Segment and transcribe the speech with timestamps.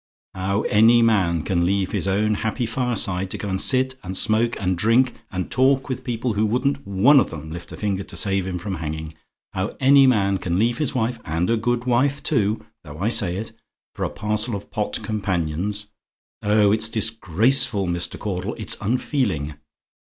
[0.33, 4.57] "How any man can leave his own happy fireside to go and sit, and smoke,
[4.59, 8.17] and drink, and talk with people who wouldn't one of 'em lift a finger to
[8.17, 9.13] save him from hanging
[9.53, 13.37] how any man can leave his wife and a good wife, too, though I say
[13.37, 13.51] it
[13.93, 15.85] for a parcel of pot companions
[16.41, 18.17] oh, it's disgraceful, Mr.
[18.17, 19.53] Caudle; it's unfeeling.